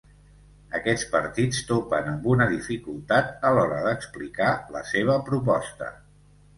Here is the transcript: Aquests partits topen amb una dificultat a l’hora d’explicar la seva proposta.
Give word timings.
Aquests 0.79 1.03
partits 1.15 1.59
topen 1.67 2.09
amb 2.13 2.25
una 2.33 2.49
dificultat 2.55 3.47
a 3.51 3.55
l’hora 3.59 3.85
d’explicar 3.87 4.53
la 4.79 4.87
seva 4.97 5.23
proposta. 5.33 5.97